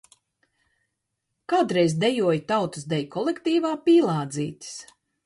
Kādreiz 1.53 1.93
dejoju 2.05 2.41
tautas 2.53 2.87
deju 2.95 3.11
kolektīvā 3.17 3.75
“Pīlādzītis”. 3.85 4.73